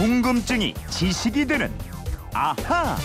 궁금증이 0.00 0.72
지식이 0.88 1.44
되는 1.44 1.70
아하. 2.32 2.96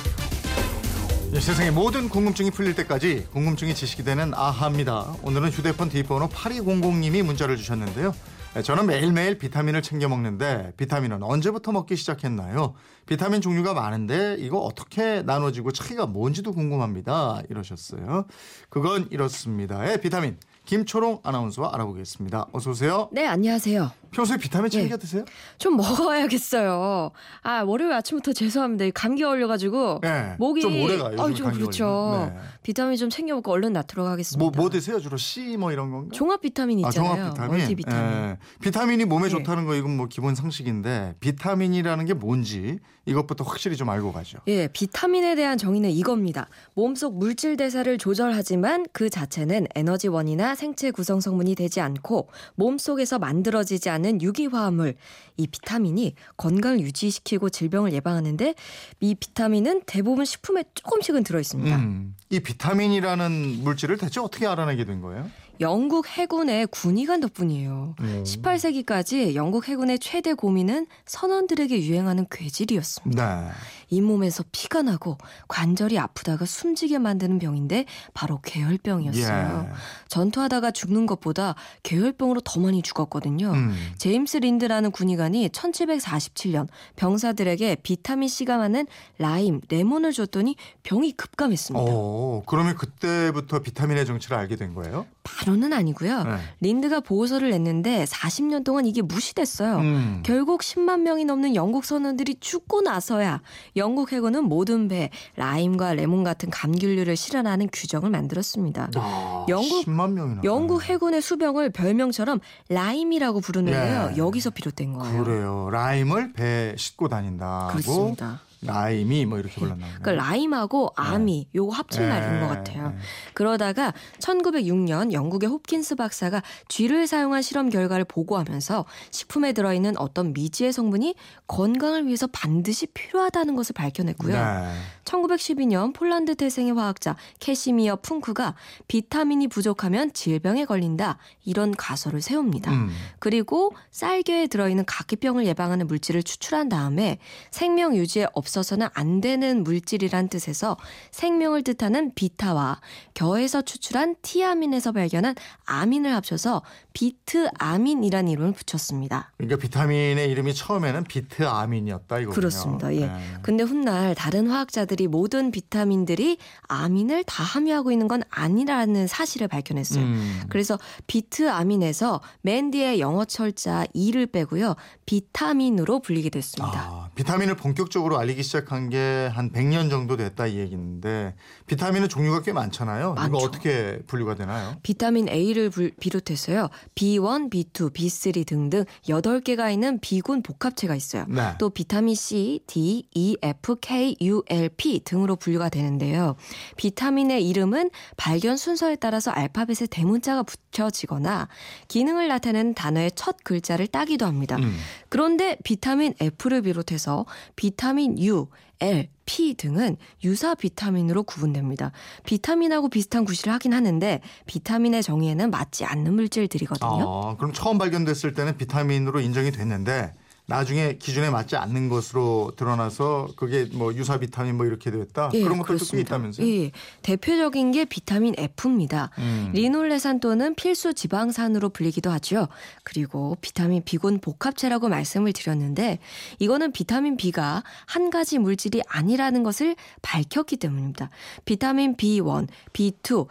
네, 1.29 1.41
세상의 1.41 1.71
모든 1.71 2.07
궁금증이 2.07 2.51
풀릴 2.51 2.73
때까지 2.73 3.27
궁금증이 3.33 3.75
지식이 3.75 4.05
되는 4.05 4.33
아하입니다. 4.33 5.17
오늘은 5.21 5.49
휴대폰 5.49 5.89
뒷번호 5.89 6.29
8200님이 6.29 7.21
문자를 7.21 7.57
주셨는데요. 7.57 8.13
네, 8.53 8.61
저는 8.61 8.85
매일매일 8.85 9.37
비타민을 9.37 9.81
챙겨 9.81 10.07
먹는데 10.07 10.71
비타민은 10.77 11.21
언제부터 11.21 11.73
먹기 11.73 11.97
시작했나요? 11.97 12.75
비타민 13.05 13.41
종류가 13.41 13.73
많은데 13.73 14.37
이거 14.39 14.59
어떻게 14.59 15.21
나눠지고 15.21 15.73
차이가 15.73 16.05
뭔지도 16.05 16.53
궁금합니다. 16.53 17.41
이러셨어요. 17.49 18.23
그건 18.69 19.09
이렇습니다. 19.11 19.91
예, 19.91 19.97
비타민. 19.97 20.37
김초롱 20.63 21.19
아나운서와 21.23 21.71
알아보겠습니다. 21.73 22.47
어서 22.53 22.69
오세요. 22.69 23.09
네, 23.11 23.27
안녕하세요. 23.27 23.91
평소에 24.15 24.37
비타민 24.37 24.69
네. 24.71 24.79
챙겨 24.79 24.95
드세요? 24.95 25.25
좀 25.57 25.75
먹어야겠어요. 25.75 27.11
아, 27.43 27.63
월요일 27.63 27.91
아침부터 27.91 28.31
죄송합니다. 28.31 28.85
감기 28.95 29.23
걸려가지고 29.23 29.99
네, 30.01 30.35
목이 30.39 30.61
좀 30.61 30.81
오래 30.81 30.97
가요. 30.97 31.17
어, 31.19 31.29
요즘 31.29 31.45
좀 31.45 31.53
그렇죠. 31.53 32.31
네. 32.33 32.39
비타민 32.63 32.95
좀 32.95 33.09
챙겨 33.09 33.35
먹고 33.35 33.51
얼른 33.51 33.73
낫도록 33.73 34.07
하겠습니다. 34.07 34.39
뭐, 34.41 34.51
뭐 34.55 34.69
드세요? 34.69 35.01
주로 35.01 35.17
C 35.17 35.57
뭐 35.57 35.73
이런 35.73 35.91
건가? 35.91 36.09
종합 36.13 36.39
비타민 36.39 36.83
아, 36.85 36.87
있잖아요. 36.87 37.15
종합 37.15 37.33
비타민. 37.33 37.57
멀티 37.57 37.75
비타민. 37.75 38.13
예. 38.13 38.37
비타민이 38.61 39.05
몸에 39.05 39.23
네. 39.23 39.29
좋다는 39.29 39.65
거 39.65 39.75
이건 39.75 39.97
뭐 39.97 40.07
기본 40.07 40.33
상식인데 40.33 41.15
비타민이라는 41.19 42.05
게 42.05 42.13
뭔지 42.13 42.79
이것부터 43.05 43.43
확실히 43.43 43.75
좀 43.75 43.89
알고 43.89 44.13
가죠. 44.13 44.39
예, 44.47 44.67
비타민에 44.67 45.35
대한 45.35 45.57
정의는 45.57 45.91
이겁니다. 45.91 46.47
몸속 46.73 47.17
물질 47.17 47.57
대사를 47.57 47.97
조절하지만 47.97 48.85
그 48.93 49.09
자체는 49.09 49.67
에너지원이나 49.75 50.55
생체 50.55 50.89
구성 50.89 51.19
성분이 51.19 51.53
되지 51.55 51.81
않고 51.81 52.29
몸 52.55 52.77
속에서 52.77 53.19
만들어지지 53.19 53.89
않는 53.89 54.04
유기화합물. 54.21 54.95
이 55.37 55.47
비타민이 55.47 56.15
건강을 56.37 56.79
유지시키고 56.81 57.49
질병을 57.49 57.93
예방하는데 57.93 58.55
이 59.01 59.15
비타민은 59.15 59.83
대부분 59.85 60.25
식품에 60.25 60.63
조금씩은 60.73 61.23
들어 61.23 61.39
있습니다. 61.39 61.75
음, 61.75 62.15
이 62.29 62.39
비타민이라는 62.39 63.63
물질을 63.63 63.97
대체 63.97 64.19
어떻게 64.19 64.47
알아내게 64.47 64.85
된 64.85 65.01
거예요? 65.01 65.29
영국 65.59 66.07
해군의 66.07 66.67
군의관 66.67 67.19
덕분이에요. 67.19 67.95
음. 67.99 68.23
18세기까지 68.25 69.35
영국 69.35 69.67
해군의 69.67 69.99
최대 69.99 70.33
고민은 70.33 70.87
선원들에게 71.05 71.81
유행하는 71.83 72.25
괴질이었습니다. 72.29 73.41
네. 73.41 73.51
잇몸에서 73.89 74.43
피가 74.51 74.81
나고 74.81 75.17
관절이 75.47 75.99
아프다가 75.99 76.45
숨지게 76.45 76.97
만드는 76.97 77.39
병인데 77.39 77.85
바로 78.13 78.39
괴혈병이었어요. 78.41 79.67
예. 79.69 79.73
전투하다가 80.07 80.71
죽는 80.71 81.05
것보다 81.05 81.55
괴혈병으로 81.83 82.41
더 82.41 82.59
많이 82.59 82.81
죽었거든요. 82.81 83.51
음. 83.51 83.75
제임스 83.97 84.37
린드라는 84.37 84.91
군의관이 84.91 85.49
1747년 85.49 86.67
병사들에게 86.95 87.77
비타민 87.83 88.27
C가 88.27 88.57
많은 88.57 88.87
라임, 89.17 89.61
레몬을 89.69 90.11
줬더니 90.13 90.55
병이 90.83 91.13
급감했습니다. 91.13 91.85
어, 91.87 92.43
그러면 92.45 92.75
그때부터 92.75 93.59
비타민의 93.59 94.05
정체를 94.05 94.37
알게 94.37 94.55
된 94.55 94.73
거예요? 94.73 95.05
바로는 95.29 95.73
아니고요. 95.73 96.23
네. 96.23 96.37
린드가 96.61 97.01
보고서를 97.01 97.49
냈는데 97.49 98.05
40년 98.05 98.63
동안 98.63 98.85
이게 98.85 99.01
무시됐어요. 99.01 99.77
음. 99.79 100.23
결국 100.23 100.61
10만 100.61 101.01
명이 101.01 101.25
넘는 101.25 101.55
영국 101.55 101.83
선원들이 101.83 102.37
죽고 102.39 102.81
나서야 102.81 103.41
영국 103.75 104.13
해군은 104.13 104.45
모든 104.45 104.87
배에 104.87 105.09
라임과 105.35 105.95
레몬 105.95 106.23
같은 106.23 106.49
감귤류를 106.49 107.15
실으라는 107.17 107.69
규정을 107.73 108.09
만들었습니다. 108.11 108.91
아, 108.95 109.45
영국- 109.49 109.85
10만 109.85 110.11
명이나. 110.13 110.41
영국 110.43 110.83
해군의 110.83 111.21
수병을 111.21 111.71
별명처럼 111.71 112.39
limey라고 112.69 113.41
부르는데요. 113.41 114.11
예. 114.13 114.17
여기서 114.17 114.51
비롯된 114.51 114.93
거예요. 114.93 115.23
그래요. 115.23 115.69
라임을 115.71 116.33
배에 116.33 116.75
싣고 116.77 117.09
다닌다고. 117.09 117.71
그렇습니다. 117.73 118.41
limey 118.65 119.25
뭐 119.25 119.39
이렇게 119.39 119.55
불렀나 119.55 119.85
보네요. 119.85 119.99
그 120.01 120.09
라임하고 120.09 120.93
army 120.95 121.47
요거 121.53 121.73
합친 121.73 122.03
예. 122.03 122.09
말인 122.09 122.39
것 122.39 122.47
같아요. 122.47 122.93
예. 122.95 122.99
그러다가 123.33 123.93
1906년 124.19 125.11
영국의 125.11 125.49
홉킨스 125.49 125.95
박사가 125.95 126.41
쥐를 126.67 127.07
사용한 127.07 127.41
실험 127.41 127.69
결과를 127.69 128.05
보고하면서 128.05 128.85
식품에 129.11 129.53
들어있는 129.53 129.97
어떤 129.97 130.33
미지의 130.33 130.73
성분이 130.73 131.15
건강을 131.47 132.05
위해서 132.05 132.27
반드시 132.27 132.87
필요하다는 132.87 133.55
것을 133.55 133.73
밝혀냈고요. 133.73 134.33
네. 134.33 134.73
1912년 135.05 135.93
폴란드 135.93 136.35
태생의 136.35 136.73
화학자 136.73 137.15
캐시미어 137.39 137.97
푼크가 137.97 138.55
비타민이 138.87 139.47
부족하면 139.47 140.11
질병에 140.13 140.65
걸린다 140.65 141.17
이런 141.43 141.75
가설을 141.75 142.21
세웁니다. 142.21 142.71
음. 142.71 142.89
그리고 143.19 143.73
쌀겨에 143.91 144.47
들어있는 144.47 144.85
각기병을 144.85 145.45
예방하는 145.45 145.87
물질을 145.87 146.23
추출한 146.23 146.69
다음에 146.69 147.19
생명 147.51 147.95
유지에 147.95 148.27
없 148.33 148.47
어서는 148.57 148.87
안 148.93 149.21
되는 149.21 149.63
물질이란 149.63 150.29
뜻에서 150.29 150.77
생명을 151.11 151.63
뜻하는 151.63 152.13
비타와 152.13 152.79
겨에서 153.13 153.61
추출한 153.61 154.15
티아민에서 154.21 154.91
발견한 154.91 155.35
아민을 155.65 156.13
합쳐서 156.13 156.61
비트아민이라는 156.93 158.31
이름을 158.31 158.53
붙였습니다. 158.53 159.31
그러니까 159.37 159.57
비타민의 159.61 160.29
이름이 160.31 160.53
처음에는 160.53 161.03
비트아민이었다 161.03 162.19
이거군요. 162.19 162.35
그렇습니다. 162.35 162.93
예. 162.95 163.07
네. 163.07 163.11
근데 163.41 163.63
훗날 163.63 164.15
다른 164.15 164.49
화학자들이 164.49 165.07
모든 165.07 165.51
비타민들이 165.51 166.37
아민을 166.67 167.23
다 167.25 167.43
함유하고 167.43 167.91
있는 167.91 168.07
건 168.07 168.23
아니라는 168.29 169.07
사실을 169.07 169.47
밝혀냈어요. 169.47 170.03
음. 170.03 170.43
그래서 170.49 170.79
비트아민에서 171.07 172.21
맨 172.41 172.71
뒤에 172.71 172.99
영어 172.99 173.25
철자 173.25 173.85
e를 173.93 174.25
빼고요. 174.27 174.75
비타민으로 175.05 175.99
불리게 175.99 176.29
됐습니다. 176.29 176.79
아, 176.79 177.09
비타민을 177.15 177.55
본격적으로 177.55 178.17
알리기 178.17 178.34
시작한 178.43 178.89
게 178.89 179.29
한 179.33 179.51
100년 179.51 179.89
정도 179.89 180.15
됐다 180.17 180.47
이 180.47 180.57
얘기인데 180.57 181.35
비타민은 181.67 182.09
종류가 182.09 182.41
꽤 182.43 182.53
많잖아요. 182.53 183.13
많죠. 183.15 183.27
이거 183.29 183.37
어떻게 183.45 183.99
분류가 184.07 184.35
되나요? 184.35 184.75
비타민 184.83 185.27
A를 185.29 185.69
불- 185.69 185.91
비롯해서요. 185.99 186.69
B1, 186.95 187.49
B2, 187.51 187.91
B3 187.93 188.45
등등 188.45 188.85
8개가 189.07 189.71
있는 189.71 189.99
비군 189.99 190.41
복합체가 190.43 190.95
있어요. 190.95 191.25
네. 191.27 191.53
또 191.59 191.69
비타민 191.69 192.15
C, 192.15 192.61
D, 192.67 193.07
E, 193.13 193.35
F, 193.41 193.75
K, 193.81 194.15
U, 194.21 194.43
L, 194.47 194.69
P 194.77 195.01
등으로 195.03 195.35
분류가 195.35 195.69
되는데요. 195.69 196.35
비타민의 196.77 197.47
이름은 197.47 197.89
발견 198.17 198.57
순서에 198.57 198.95
따라서 198.97 199.31
알파벳의 199.31 199.87
대문자가 199.89 200.43
붙여지거나 200.43 201.47
기능을 201.87 202.27
나타내는 202.27 202.73
단어의 202.73 203.11
첫 203.15 203.37
글자를 203.43 203.87
따기도 203.87 204.25
합니다. 204.25 204.57
음. 204.57 204.75
그런데 205.09 205.57
비타민 205.63 206.13
F를 206.19 206.61
비롯해서 206.61 207.25
비타민 207.55 208.17
U, 208.25 208.47
L, 208.79 209.09
P 209.25 209.55
등은 209.55 209.97
유사 210.23 210.53
비타민으로 210.55 211.23
구분됩니다. 211.23 211.91
비타민하고 212.25 212.89
비슷한 212.89 213.25
구실을 213.25 213.53
하긴 213.53 213.73
하는데 213.73 214.21
비타민의 214.45 215.01
정의에는 215.03 215.49
맞지 215.49 215.85
않는 215.85 216.13
물질들이거든요. 216.13 217.05
아, 217.07 217.35
그럼 217.37 217.53
처음 217.53 217.77
발견됐을 217.77 218.33
때는 218.33 218.57
비타민으로 218.57 219.19
인정이 219.21 219.51
됐는데 219.51 220.13
나중에 220.47 220.97
기준에 220.97 221.29
맞지 221.29 221.55
않는 221.55 221.89
것으로 221.89 222.51
드러나서 222.55 223.29
그게 223.35 223.65
뭐 223.73 223.93
유사 223.93 224.19
비타민 224.19 224.55
뭐 224.55 224.65
이렇게 224.65 224.91
됐다. 224.91 225.31
예, 225.33 225.41
그런 225.43 225.57
것들도 225.57 225.85
꽤. 225.91 226.01
있다면서요? 226.01 226.47
예, 226.47 226.71
대표적인 227.01 227.71
게 227.71 227.85
비타민 227.85 228.35
F입니다. 228.37 229.09
음. 229.17 229.51
리놀레산 229.53 230.19
또는 230.19 230.53
필수 230.55 230.93
지방산으로 230.93 231.69
불리기도 231.69 232.11
하죠. 232.11 232.47
그리고 232.83 233.37
비타민 233.41 233.83
B군 233.83 234.19
복합체라고 234.19 234.87
말씀을 234.89 235.33
드렸는데 235.33 235.99
이거는 236.39 236.71
비타민 236.71 237.17
B가 237.17 237.63
한 237.87 238.09
가지 238.09 238.37
물질이 238.37 238.81
아니라는 238.87 239.43
것을 239.43 239.75
밝혔기 240.01 240.57
때문입니다. 240.57 241.09
비타민 241.45 241.95
B1, 241.95 242.47
B2, 242.71 243.27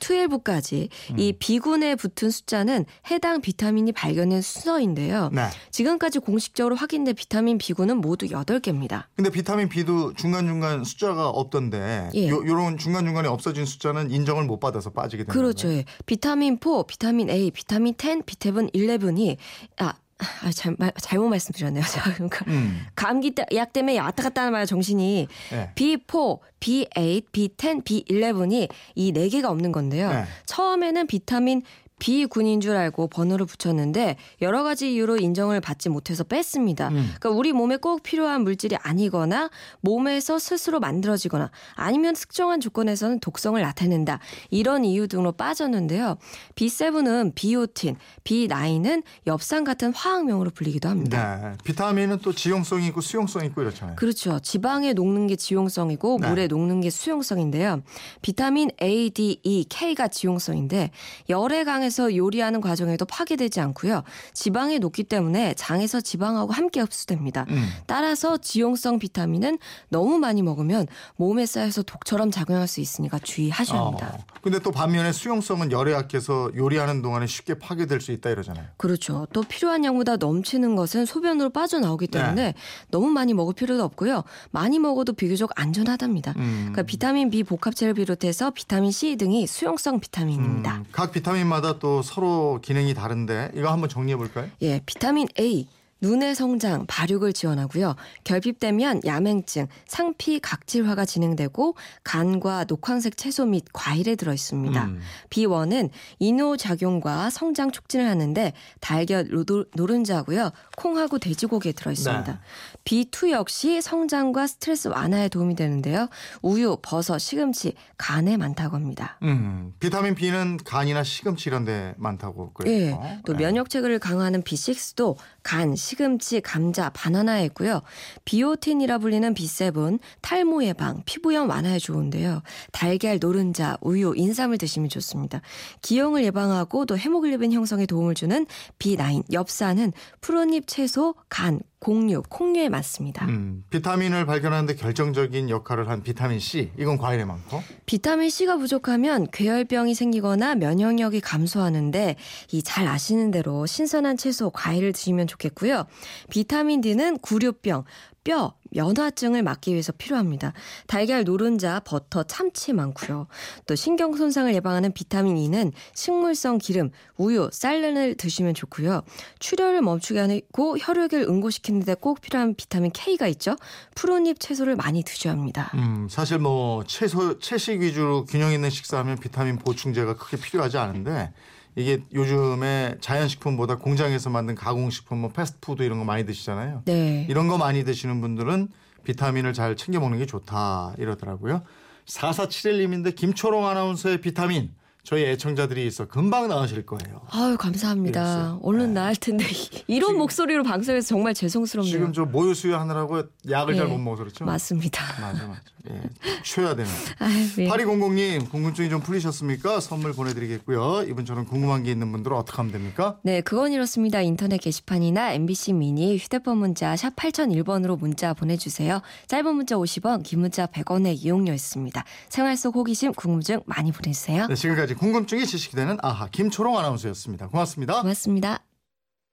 B12까지 0.00 0.88
음. 1.10 1.18
이 1.18 1.32
B군에 1.32 1.94
붙은 1.94 2.30
숫자는 2.30 2.86
해당 3.10 3.40
비타민이 3.40 3.92
발견된 3.92 4.42
순서인데요. 4.42 5.30
네. 5.32 5.48
지금까지 5.70 6.18
공식적으로 6.18 6.74
확인된 6.74 7.14
비타민 7.14 7.58
B군은 7.58 7.98
모두 7.98 8.26
8개입니다. 8.26 9.04
근데 9.14 9.30
비타민 9.30 9.68
B도 9.68 10.14
중간중간 10.14 10.84
숫자가 10.84 11.28
없던데 11.28 12.10
예. 12.14 12.28
요, 12.28 12.42
요런 12.44 12.78
중간중간에 12.78 13.28
없어진 13.28 13.66
숫자는 13.66 14.10
인정을 14.10 14.44
못 14.44 14.58
받아서 14.58 14.90
빠지게 14.90 15.24
되는 15.24 15.32
그렇죠. 15.32 15.68
거예요? 15.68 15.80
예. 15.80 15.84
비타민 16.06 16.58
4, 16.62 16.84
비타민 16.86 17.30
A, 17.30 17.50
비타민 17.50 17.94
10, 18.00 18.24
비타민 18.26 18.68
11이 18.70 19.36
아, 19.78 19.94
아 20.42 20.50
잘, 20.52 20.74
말- 20.78 20.92
잘못 21.00 21.28
말씀드렸네요. 21.28 21.82
제가 21.90 22.12
그러니까 22.14 22.44
음. 22.48 22.86
감기 22.94 23.30
때- 23.32 23.46
약 23.54 23.72
때문에 23.72 23.98
왔다 23.98 24.22
갔다 24.22 24.42
하는 24.42 24.52
말 24.52 24.66
정신이 24.66 25.28
네. 25.50 25.70
B4, 25.74 26.38
B8, 26.60 27.24
B10, 27.32 27.84
B11이 27.84 28.68
이 28.94 29.12
네 29.12 29.28
개가 29.28 29.50
없는 29.50 29.72
건데요. 29.72 30.10
네. 30.12 30.24
처음에는 30.46 31.06
비타민 31.06 31.62
비군인 32.00 32.60
줄 32.60 32.74
알고 32.74 33.06
번호를 33.06 33.46
붙였는데 33.46 34.16
여러 34.42 34.64
가지 34.64 34.92
이유로 34.92 35.18
인정을 35.18 35.60
받지 35.60 35.88
못해서 35.88 36.24
뺐습니다. 36.24 36.88
그러니까 36.88 37.30
우리 37.30 37.52
몸에 37.52 37.76
꼭 37.76 38.02
필요한 38.02 38.42
물질이 38.42 38.76
아니거나 38.82 39.50
몸에서 39.82 40.40
스스로 40.40 40.80
만들어지거나 40.80 41.52
아니면 41.74 42.14
특정한 42.14 42.60
조건에서는 42.60 43.20
독성을 43.20 43.60
나타낸다. 43.60 44.18
이런 44.48 44.84
이유 44.84 45.06
등으로 45.06 45.32
빠졌는데요. 45.32 46.16
B7은 46.56 47.34
비오틴, 47.34 47.96
B9은 48.24 49.02
엽산 49.26 49.64
같은 49.64 49.92
화학명으로 49.92 50.50
불리기도 50.50 50.88
합니다. 50.88 51.38
네. 51.42 51.56
비타민은 51.64 52.18
또 52.22 52.32
지용성이 52.32 52.86
있고 52.88 53.02
수용성이 53.02 53.48
있고 53.48 53.60
이렇잖아요. 53.62 53.96
그렇죠. 53.96 54.38
지방에 54.40 54.94
녹는 54.94 55.26
게 55.26 55.36
지용성이고 55.36 56.18
네. 56.20 56.28
물에 56.28 56.46
녹는 56.46 56.80
게 56.80 56.88
수용성인데요. 56.88 57.82
비타민 58.22 58.70
A, 58.82 59.10
D, 59.10 59.40
E, 59.42 59.64
K가 59.68 60.08
지용성인데 60.08 60.90
열에 61.28 61.64
강해 61.64 61.89
서 61.90 62.14
요리하는 62.14 62.60
과정에도 62.60 63.04
파괴되지 63.04 63.60
않고요. 63.60 64.02
지방에 64.32 64.78
녹기 64.78 65.04
때문에 65.04 65.54
장에서 65.54 66.00
지방하고 66.00 66.52
함께 66.52 66.80
흡수됩니다. 66.80 67.46
음. 67.50 67.68
따라서 67.86 68.36
지용성 68.36 69.00
비타민은 69.00 69.58
너무 69.88 70.18
많이 70.18 70.42
먹으면 70.42 70.86
몸에 71.16 71.46
쌓여서 71.46 71.82
독처럼 71.82 72.30
작용할 72.30 72.68
수 72.68 72.80
있으니까 72.80 73.18
주의하셔야 73.18 73.80
합니다. 73.80 74.14
어. 74.14 74.24
근데 74.40 74.60
또 74.60 74.70
반면에 74.70 75.12
수용성은 75.12 75.72
열에 75.72 75.92
약해서 75.92 76.50
요리하는 76.56 77.02
동안에 77.02 77.26
쉽게 77.26 77.58
파괴될 77.58 78.00
수 78.00 78.12
있다 78.12 78.30
이러잖아요. 78.30 78.66
그렇죠. 78.76 79.26
또 79.32 79.42
필요한 79.42 79.84
양보다 79.84 80.16
넘치는 80.16 80.76
것은 80.76 81.06
소변으로 81.06 81.50
빠져나오기 81.50 82.06
때문에 82.06 82.34
네. 82.34 82.54
너무 82.90 83.08
많이 83.08 83.34
먹을 83.34 83.52
필요도 83.54 83.82
없고요. 83.82 84.22
많이 84.52 84.78
먹어도 84.78 85.12
비교적 85.12 85.50
안전하답니다. 85.56 86.34
음. 86.36 86.68
그러니까 86.70 86.82
비타민 86.82 87.30
B 87.30 87.42
복합체를 87.42 87.94
비롯해서 87.94 88.50
비타민 88.50 88.92
C 88.92 89.16
등이 89.16 89.46
수용성 89.46 90.00
비타민입니다. 90.00 90.76
음, 90.76 90.84
각 90.92 91.10
비타민마다 91.10 91.78
또 91.80 92.02
서로 92.02 92.60
기능이 92.62 92.94
다른데 92.94 93.52
이거 93.54 93.72
한번 93.72 93.88
정리해 93.88 94.16
볼까요? 94.16 94.48
예, 94.62 94.80
비타민 94.86 95.26
A 95.38 95.66
눈의 96.00 96.34
성장, 96.34 96.86
발육을 96.86 97.32
지원하고요. 97.32 97.94
결핍되면 98.24 99.02
야맹증, 99.04 99.66
상피 99.86 100.40
각질화가 100.40 101.04
진행되고 101.04 101.74
간과 102.04 102.64
녹황색 102.66 103.16
채소 103.16 103.44
및 103.46 103.64
과일에 103.72 104.14
들어 104.16 104.32
있습니다. 104.32 104.84
음. 104.84 105.00
B1은 105.30 105.90
이뇨 106.18 106.56
작용과 106.56 107.30
성장 107.30 107.70
촉진을 107.70 108.08
하는데 108.08 108.52
달걀, 108.80 109.28
노- 109.46 109.64
노른자고요. 109.74 110.50
콩하고 110.76 111.18
돼지고기에 111.18 111.72
들어 111.72 111.92
있습니다. 111.92 112.32
네. 112.32 112.38
B2 112.84 113.30
역시 113.32 113.82
성장과 113.82 114.46
스트레스 114.46 114.88
완화에 114.88 115.28
도움이 115.28 115.54
되는데요. 115.54 116.08
우유, 116.42 116.78
버섯, 116.82 117.18
시금치, 117.18 117.74
간에 117.98 118.36
많다고 118.36 118.76
합니다. 118.76 119.18
음, 119.22 119.74
비타민 119.78 120.14
B는 120.14 120.56
간이나 120.64 121.02
시금치 121.04 121.48
이런 121.50 121.64
데 121.64 121.94
많다고 121.98 122.52
그래요. 122.52 123.00
예. 123.04 123.20
또 123.26 123.34
면역 123.34 123.68
체계를 123.68 123.98
강화하는 123.98 124.42
B6도 124.42 125.16
간, 125.42 125.74
시금치, 125.90 126.40
감자, 126.42 126.88
바나나에 126.90 127.44
있고요. 127.46 127.82
비오틴이라 128.24 128.98
불리는 128.98 129.34
B7 129.34 129.98
탈모 130.20 130.62
예방, 130.64 131.02
피부염 131.04 131.50
완화에 131.50 131.78
좋은데요. 131.78 132.42
달걀, 132.70 133.18
노른자, 133.18 133.76
우유, 133.80 134.14
인삼을 134.16 134.58
드시면 134.58 134.88
좋습니다. 134.88 135.40
기형을 135.82 136.22
예방하고 136.24 136.86
또 136.86 136.96
헤모글로빈 136.96 137.52
형성에 137.52 137.86
도움을 137.86 138.14
주는 138.14 138.46
B9 138.78 139.32
엽산은 139.32 139.92
푸른잎 140.20 140.68
채소, 140.68 141.16
간, 141.28 141.60
곡류, 141.80 142.22
콩류에 142.28 142.68
많습니다. 142.68 143.24
음, 143.26 143.64
비타민을 143.70 144.26
발견하는데 144.26 144.74
결정적인 144.76 145.48
역할을 145.50 145.88
한 145.88 146.02
비타민 146.02 146.38
C 146.38 146.70
이건 146.78 146.98
과일에 146.98 147.24
많고 147.24 147.62
비타민 147.86 148.28
C가 148.30 148.58
부족하면 148.58 149.26
괴혈병이 149.32 149.94
생기거나 149.94 150.54
면역력이 150.56 151.20
감소하는데 151.20 152.16
이 152.52 152.62
잘 152.62 152.86
아시는 152.86 153.30
대로 153.30 153.66
신선한 153.66 154.16
채소, 154.16 154.50
과일을 154.50 154.92
드시면 154.92 155.26
좋겠고요. 155.26 155.86
비타민 156.28 156.80
D는 156.82 157.18
구류병, 157.18 157.84
뼈, 158.22 158.54
면화증을 158.72 159.42
막기 159.42 159.72
위해서 159.72 159.92
필요합니다. 159.92 160.52
달걀, 160.86 161.24
노른자, 161.24 161.80
버터, 161.80 162.22
참치 162.22 162.72
많고요. 162.72 163.26
또 163.66 163.74
신경 163.74 164.14
손상을 164.14 164.54
예방하는 164.54 164.92
비타민 164.92 165.36
E는 165.38 165.72
식물성 165.94 166.58
기름, 166.58 166.90
우유, 167.16 167.48
쌀른을 167.52 168.16
드시면 168.16 168.54
좋고요. 168.54 169.02
출혈을 169.38 169.80
멈추게 169.82 170.20
하고 170.20 170.76
혈액을 170.78 171.22
응고시키는 171.22 171.84
데 171.84 171.94
꼭 172.00 172.20
필요한 172.20 172.54
비타민 172.54 172.90
K가 172.92 173.26
있죠. 173.28 173.56
푸른잎 173.94 174.38
채소를 174.40 174.76
많이 174.76 175.02
드셔야 175.02 175.32
합니다. 175.32 175.70
음, 175.74 176.06
사실 176.10 176.38
뭐 176.38 176.84
채소 176.84 177.38
채식 177.38 177.80
위주로 177.80 178.24
균형 178.24 178.52
있는 178.52 178.70
식사하면 178.70 179.18
비타민 179.18 179.56
보충제가 179.58 180.14
크게 180.16 180.36
필요하지 180.38 180.78
않은데 180.78 181.32
이게 181.76 182.02
요즘에 182.12 182.96
자연식품보다 183.00 183.76
공장에서 183.76 184.30
만든 184.30 184.54
가공식품 184.54 185.18
뭐 185.18 185.30
패스트푸드 185.30 185.82
이런 185.82 185.98
거 185.98 186.04
많이 186.04 186.26
드시잖아요. 186.26 186.82
네. 186.84 187.26
이런 187.28 187.48
거 187.48 187.58
많이 187.58 187.84
드시는 187.84 188.20
분들은 188.20 188.68
비타민을 189.04 189.52
잘 189.52 189.76
챙겨 189.76 190.00
먹는 190.00 190.18
게 190.18 190.26
좋다 190.26 190.94
이러더라고요. 190.98 191.62
4471님인데 192.06 193.14
김초롱 193.14 193.66
아나운서의 193.66 194.20
비타민 194.20 194.70
저희 195.02 195.24
애청자들이 195.24 195.86
있어 195.86 196.06
금방 196.06 196.48
나으실 196.48 196.84
거예요. 196.86 197.22
아유 197.30 197.56
감사합니다. 197.56 198.20
이랬어요. 198.20 198.60
얼른 198.62 198.94
나을 198.94 199.16
텐데 199.16 199.44
이런 199.88 200.16
목소리로 200.16 200.62
방송해서 200.62 201.08
정말 201.08 201.34
죄송스럽네요. 201.34 201.90
지금 201.92 202.12
저 202.12 202.24
모유 202.24 202.54
수유하느라고 202.54 203.22
약을 203.48 203.76
잘 203.76 203.86
예, 203.86 203.90
못 203.90 203.98
먹어서 203.98 204.24
그렇죠? 204.24 204.44
맞습니다. 204.44 205.02
맞아 205.20 205.46
맞아. 205.46 205.60
예. 205.90 206.02
쉬어야 206.44 206.74
되는. 206.76 206.90
아유, 207.18 207.46
예. 207.58 207.68
8200님 207.68 208.50
궁금증이 208.50 208.90
좀 208.90 209.00
풀리셨습니까? 209.00 209.80
선물 209.80 210.12
보내드리겠고요. 210.12 211.04
이분처럼 211.08 211.46
궁금한 211.46 211.82
게 211.82 211.90
있는 211.90 212.12
분들은 212.12 212.36
어떻게 212.36 212.56
하면 212.58 212.72
됩니까? 212.72 213.16
네, 213.22 213.40
그건 213.40 213.72
이렇습니다. 213.72 214.20
인터넷 214.20 214.58
게시판이나 214.58 215.32
MBC 215.32 215.72
미니 215.72 216.16
휴대폰 216.18 216.58
문자 216.58 216.94
샵 216.96 217.16
8001번으로 217.16 217.98
문자 217.98 218.34
보내주세요. 218.34 219.00
짧은 219.28 219.54
문자 219.54 219.76
50원, 219.76 220.22
긴 220.22 220.40
문자 220.40 220.66
100원의 220.66 221.24
이용료 221.24 221.52
있습니다. 221.52 222.04
생활 222.28 222.56
속 222.56 222.76
호기심, 222.76 223.14
궁금증 223.14 223.60
많이 223.64 223.90
보내주세요. 223.92 224.46
네, 224.46 224.54
지금까지 224.90 224.94
궁금증이 224.94 225.46
지식이 225.46 225.76
되는 225.76 225.98
아하 226.02 226.28
김초롱 226.28 226.78
아나운서였습니다. 226.78 227.48
고맙습니다. 227.48 228.00
고맙습니다. 228.00 228.69